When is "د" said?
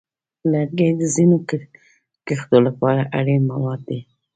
0.99-1.01